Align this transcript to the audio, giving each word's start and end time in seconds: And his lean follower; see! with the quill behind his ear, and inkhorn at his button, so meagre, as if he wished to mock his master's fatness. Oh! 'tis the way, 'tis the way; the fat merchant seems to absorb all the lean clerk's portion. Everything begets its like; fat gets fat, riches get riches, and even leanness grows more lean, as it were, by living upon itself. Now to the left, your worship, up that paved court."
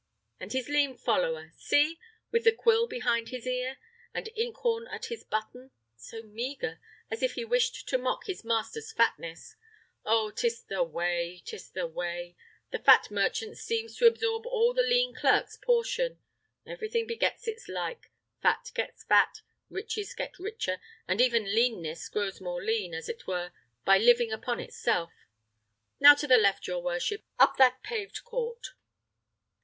And 0.39 0.51
his 0.51 0.67
lean 0.67 0.97
follower; 0.97 1.51
see! 1.57 1.99
with 2.31 2.45
the 2.45 2.51
quill 2.51 2.87
behind 2.87 3.29
his 3.29 3.45
ear, 3.45 3.77
and 4.15 4.29
inkhorn 4.35 4.87
at 4.87 5.05
his 5.05 5.23
button, 5.23 5.69
so 5.95 6.23
meagre, 6.23 6.79
as 7.11 7.21
if 7.21 7.33
he 7.33 7.45
wished 7.45 7.87
to 7.89 7.99
mock 7.99 8.25
his 8.25 8.43
master's 8.43 8.91
fatness. 8.91 9.57
Oh! 10.03 10.31
'tis 10.31 10.63
the 10.63 10.81
way, 10.81 11.43
'tis 11.45 11.69
the 11.69 11.85
way; 11.85 12.35
the 12.71 12.79
fat 12.79 13.11
merchant 13.11 13.59
seems 13.59 13.95
to 13.97 14.07
absorb 14.07 14.47
all 14.47 14.73
the 14.73 14.81
lean 14.81 15.13
clerk's 15.13 15.55
portion. 15.55 16.17
Everything 16.65 17.05
begets 17.05 17.47
its 17.47 17.67
like; 17.69 18.09
fat 18.41 18.71
gets 18.73 19.03
fat, 19.03 19.41
riches 19.69 20.15
get 20.15 20.39
riches, 20.39 20.79
and 21.07 21.21
even 21.21 21.43
leanness 21.53 22.09
grows 22.09 22.41
more 22.41 22.63
lean, 22.63 22.95
as 22.95 23.07
it 23.07 23.27
were, 23.27 23.51
by 23.85 23.99
living 23.99 24.31
upon 24.31 24.59
itself. 24.59 25.13
Now 25.99 26.15
to 26.15 26.25
the 26.25 26.37
left, 26.37 26.65
your 26.65 26.81
worship, 26.81 27.23
up 27.37 27.57
that 27.57 27.83
paved 27.83 28.23
court." 28.23 28.69